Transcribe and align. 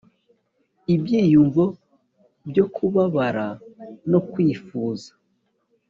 ibyiyumvo 0.95 1.63
byo 2.49 2.65
kubabara 2.75 3.47
no 4.11 4.19
kwifuza, 4.29 5.09